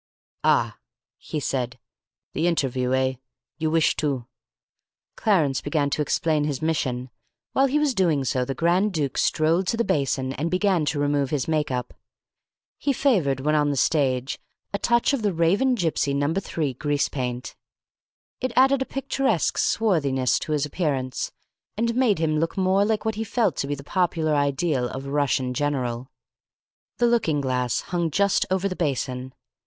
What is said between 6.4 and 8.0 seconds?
his mission. While he was